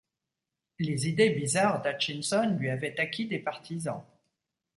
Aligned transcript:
Les 0.79 1.07
idées 1.07 1.29
bizarres 1.29 1.83
d'Hutchinson 1.83 2.55
lui 2.57 2.71
avaient 2.71 2.99
acquis 2.99 3.27
des 3.27 3.37
partisans. 3.37 4.03